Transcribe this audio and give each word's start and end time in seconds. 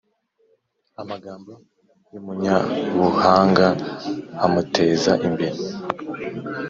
Amagambo 1.01 1.51
y’umunyabuhanga 2.11 3.67
amuteza 4.45 5.11
imbere, 5.27 5.57